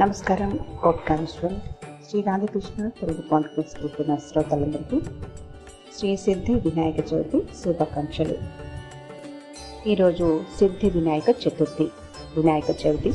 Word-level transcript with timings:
నమస్కారం. 0.00 0.58
కోట్కామేశ్వరం 0.82 1.60
శ్రీ 2.08 2.20
రాధాకృష్ణ 2.22 2.88
తెలుగు 2.88 3.22
కాన్ఫరెన్స్ 3.30 3.84
పుట్టిన 3.84 4.14
శ్రోతలందరికీ 4.14 5.00
శ్రీ 5.98 6.16
సిద్ధి 6.16 6.54
వినాయక 6.54 7.14
చవితి 7.14 7.42
శుభాకాంక్షలు. 7.64 8.36
ఈరోజు 9.88 10.40
సిద్ధి 10.58 10.90
వినాయక 10.90 11.30
చతుర్థి 11.30 11.86
వినాయక 12.36 12.86
చవితి 12.86 13.10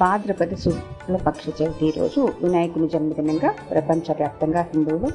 భాద్రపద 0.00 0.54
శుక్ల 0.54 1.16
పక్ష 1.16 1.62
చవితి 1.62 1.98
రోజు 1.98 2.28
వినాయకుని 2.42 2.88
జన్మదినంగా 2.88 3.54
ప్రపంచవ్యాప్తంగా 3.70 4.60
హిందువులు 4.60 5.06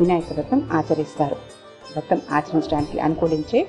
వినాయక 0.00 0.32
వ్రతం 0.32 0.70
ఆచరిస్తారు. 0.72 1.36
వ్రతం 1.90 2.22
ఆచరించడానికి 2.30 3.00
అనుకూలించే 3.00 3.66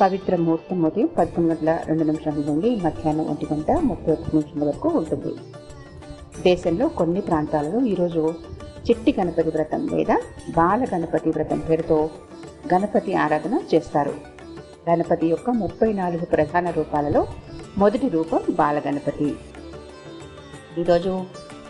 పవిత్ర 0.00 0.36
ముహూర్తం 0.36 0.82
ఉదయం 0.82 1.08
పదకొండు 1.18 1.48
గంటల 1.48 1.78
రెండు 1.86 2.04
నిమిషాల 2.04 2.34
నుండి 2.34 2.76
మధ్యాహ్నం 2.76 3.26
ఒంటి 3.26 3.46
గంట 3.52 3.70
ముప్పై 3.70 4.12
ఒక్క 4.12 4.36
నిమిషాల 4.36 4.68
వరకు 4.68 4.88
ఉంటుంది. 4.88 5.34
దేశంలో 6.44 6.88
కొన్ని 6.88 7.20
ప్రాంతాలలో 7.20 7.80
ఈరోజు 7.86 8.34
చిట్టి 8.90 9.16
గణపతి 9.20 9.50
వ్రతం 9.50 9.88
లేదా 9.92 10.16
బాల 10.56 10.86
గణపతి 10.94 11.30
వ్రతం 11.30 11.58
పేరుతో 11.58 12.10
గణపతి 12.74 13.14
ఆరాధన 13.14 13.60
చేస్తారు. 13.74 14.14
గణపతి 14.90 15.26
యొక్క 15.26 15.50
ముప్పై 15.50 15.92
నాలుగు 15.92 16.24
ప్రధాన 16.24 16.70
రూపాలలో 16.70 17.26
మొదటి 17.78 18.08
రూపం 18.08 18.40
బాల 18.50 18.82
గణపతి. 18.86 19.34
ఈరోజు 20.78 21.24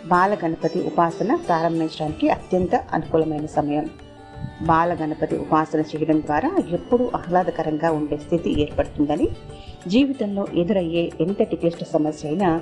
బాల 0.05 0.37
గణపతి 0.45 0.79
ఉపాసన 0.81 1.35
ప్రారంభించడానికి 1.35 2.29
అత్యంత 2.29 2.75
అనుకూలమైన 2.75 3.45
సమయం. 3.45 3.89
బాల 4.61 4.93
గణపతి 4.93 5.35
ఉపాసన 5.35 5.79
చేయడం 5.79 6.21
ద్వారా 6.21 6.51
ఎప్పుడూ 6.69 7.11
ఆహ్లాదకరంగా 7.15 7.91
ఉండే 7.91 8.17
స్థితి 8.17 8.61
ఏర్పడుతుందని 8.61 9.29
జీవితంలో 9.87 10.47
ఎదురయ్యే 10.53 11.11
ఎంతటి 11.21 11.55
క్లిష్ట 11.55 11.83
సమస్య 11.83 12.27
అయినా 12.27 12.61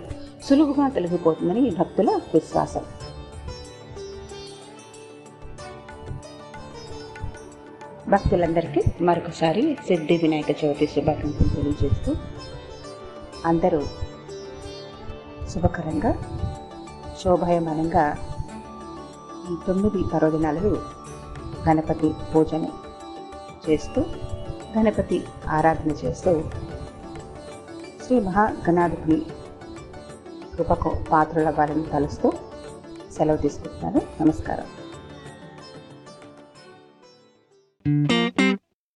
సులువుగా 0.49 0.87
తొలగిపోతుందని 0.87 1.69
భక్తుల 1.69 2.09
విశ్వాసం. 2.33 2.81
భక్తులందరికీ 8.09 8.81
మరొకసారి 9.01 9.77
సిద్ధి 9.87 10.17
వినాయక 10.17 10.65
చవితి 10.65 10.87
శుభాకాంక్షలు 10.87 11.49
తెలియజేస్తూ 11.49 12.15
అందరూ 13.45 13.81
శుభకరంగా 15.49 16.11
శోభాయమానంగా 17.23 18.17
ఈ 19.51 19.55
తొమ్మిది 19.67 20.03
పర్వదినాలు 20.13 20.81
గణపతి 21.69 22.11
పూజను 22.35 22.69
చేస్తూ 23.69 24.01
గణపతి 24.77 25.23
ఆరాధన 25.47 25.91
చేస్తూ 25.91 26.43
శ్రీ 28.11 28.19
మహాగణాధిపతి 28.19 29.25
కృపకు 30.55 30.95
పాత్రల 31.11 31.49
వారిని 31.49 31.83
కలుస్తూ 31.83 32.31
సెలవు 33.17 33.37
తీసుకుంటున్నాను. 33.37 34.23
నమస్కారం. 34.23 34.80